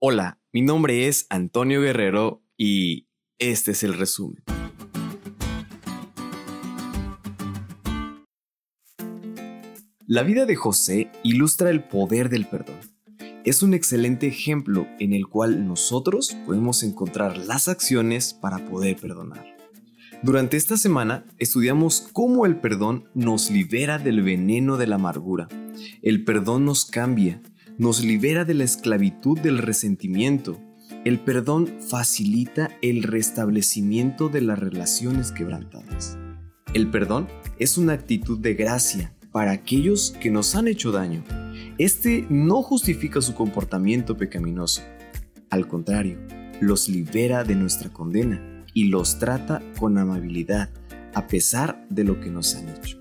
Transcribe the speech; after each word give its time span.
Hola, 0.00 0.38
mi 0.52 0.62
nombre 0.62 1.08
es 1.08 1.26
Antonio 1.28 1.80
Guerrero 1.80 2.40
y 2.56 3.08
este 3.40 3.72
es 3.72 3.82
el 3.82 3.98
resumen. 3.98 4.44
La 10.06 10.22
vida 10.22 10.46
de 10.46 10.54
José 10.54 11.10
ilustra 11.24 11.70
el 11.70 11.82
poder 11.82 12.28
del 12.28 12.46
perdón. 12.46 12.78
Es 13.44 13.64
un 13.64 13.74
excelente 13.74 14.28
ejemplo 14.28 14.86
en 15.00 15.14
el 15.14 15.26
cual 15.26 15.66
nosotros 15.66 16.36
podemos 16.46 16.84
encontrar 16.84 17.36
las 17.36 17.66
acciones 17.66 18.34
para 18.34 18.58
poder 18.66 18.94
perdonar. 18.98 19.56
Durante 20.22 20.56
esta 20.56 20.76
semana 20.76 21.24
estudiamos 21.38 22.08
cómo 22.12 22.46
el 22.46 22.60
perdón 22.60 23.08
nos 23.14 23.50
libera 23.50 23.98
del 23.98 24.22
veneno 24.22 24.76
de 24.76 24.86
la 24.86 24.94
amargura. 24.94 25.48
El 26.02 26.22
perdón 26.22 26.66
nos 26.66 26.84
cambia, 26.84 27.42
nos 27.78 28.04
libera 28.04 28.44
de 28.44 28.54
la 28.54 28.64
esclavitud 28.64 29.38
del 29.38 29.58
resentimiento. 29.58 30.58
El 31.04 31.20
perdón 31.20 31.68
facilita 31.80 32.70
el 32.82 33.04
restablecimiento 33.04 34.28
de 34.28 34.40
las 34.40 34.58
relaciones 34.58 35.30
quebrantadas. 35.30 36.18
El 36.74 36.90
perdón 36.90 37.28
es 37.60 37.78
una 37.78 37.92
actitud 37.92 38.38
de 38.38 38.54
gracia 38.54 39.14
para 39.30 39.52
aquellos 39.52 40.14
que 40.20 40.30
nos 40.30 40.56
han 40.56 40.66
hecho 40.66 40.90
daño. 40.90 41.24
Este 41.78 42.26
no 42.28 42.62
justifica 42.62 43.20
su 43.20 43.34
comportamiento 43.34 44.16
pecaminoso. 44.16 44.82
Al 45.48 45.68
contrario, 45.68 46.18
los 46.60 46.88
libera 46.88 47.44
de 47.44 47.54
nuestra 47.54 47.90
condena 47.92 48.64
y 48.74 48.88
los 48.88 49.20
trata 49.20 49.62
con 49.78 49.96
amabilidad 49.98 50.70
a 51.14 51.28
pesar 51.28 51.86
de 51.88 52.02
lo 52.02 52.20
que 52.20 52.30
nos 52.30 52.56
han 52.56 52.68
hecho. 52.70 52.98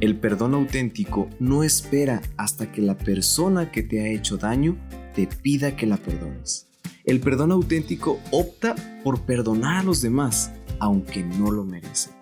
El 0.00 0.16
perdón 0.16 0.54
auténtico 0.54 1.28
no 1.40 1.62
espera 1.62 2.22
hasta 2.38 2.72
que 2.72 2.80
la 2.80 2.96
persona 2.96 3.70
que 3.70 3.82
te 3.82 4.00
ha 4.00 4.08
hecho 4.08 4.38
daño 4.38 4.78
te 5.14 5.26
pida 5.26 5.76
que 5.76 5.86
la 5.86 5.98
perdones. 5.98 6.68
El 7.04 7.20
perdón 7.20 7.52
auténtico 7.52 8.18
opta 8.30 8.74
por 9.04 9.20
perdonar 9.26 9.80
a 9.80 9.82
los 9.82 10.00
demás, 10.00 10.52
aunque 10.78 11.22
no 11.22 11.50
lo 11.50 11.64
merecen. 11.66 12.14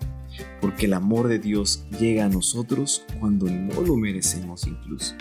Porque 0.61 0.87
el 0.87 0.95
amor 0.95 1.29
de 1.29 1.39
Dios 1.39 1.85
llega 2.01 2.25
a 2.25 2.29
nosotros 2.29 3.05
cuando 3.21 3.47
no 3.47 3.81
lo 3.81 3.97
merecemos 3.97 4.67
incluso. 4.67 5.15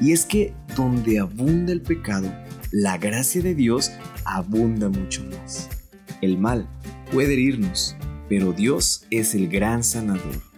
Y 0.00 0.10
es 0.10 0.24
que 0.24 0.52
donde 0.76 1.20
abunda 1.20 1.72
el 1.72 1.80
pecado, 1.80 2.28
la 2.72 2.98
gracia 2.98 3.40
de 3.40 3.54
Dios 3.54 3.92
abunda 4.24 4.88
mucho 4.88 5.24
más. 5.26 5.68
El 6.22 6.38
mal 6.38 6.66
puede 7.12 7.34
herirnos, 7.34 7.94
pero 8.28 8.52
Dios 8.52 9.06
es 9.10 9.36
el 9.36 9.48
gran 9.48 9.84
sanador 9.84 10.53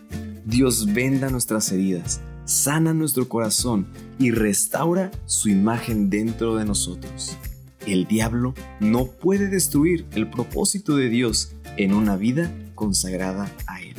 Dios 0.46 0.94
venda 0.94 1.28
nuestras 1.28 1.72
heridas, 1.72 2.20
sana 2.44 2.94
nuestro 2.94 3.28
corazón 3.28 3.88
y 4.16 4.30
restaura 4.30 5.10
su 5.24 5.48
imagen 5.48 6.08
dentro 6.08 6.54
de 6.54 6.64
nosotros. 6.64 7.36
El 7.84 8.06
diablo 8.06 8.54
no 8.78 9.06
puede 9.06 9.48
destruir 9.48 10.06
el 10.12 10.30
propósito 10.30 10.96
de 10.96 11.08
Dios 11.08 11.56
en 11.76 11.92
una 11.92 12.16
vida 12.16 12.54
consagrada 12.76 13.50
a 13.66 13.82
Él. 13.82 13.96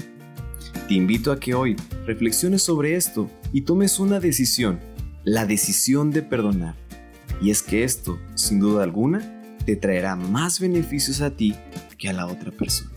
Te 0.88 0.94
invito 0.94 1.34
a 1.34 1.40
que 1.42 1.54
hoy 1.54 1.76
reflexiones 2.06 2.64
sobre 2.64 2.96
esto 2.96 3.30
y 3.52 3.64
tomes 3.64 4.00
una 4.00 4.22
decisión, 4.22 4.80
la 5.26 5.46
decisión 5.46 6.12
de 6.12 6.22
perdonar. 6.22 6.76
Y 7.42 7.52
es 7.52 7.62
que 7.62 7.84
esto, 7.84 8.20
sin 8.36 8.62
duda 8.62 8.84
alguna, 8.84 9.44
te 9.66 9.76
traerá 9.76 10.16
más 10.16 10.62
beneficios 10.62 11.20
a 11.20 11.32
ti 11.32 11.56
que 11.98 12.08
a 12.08 12.14
la 12.14 12.26
otra 12.26 12.52
persona. 12.52 12.97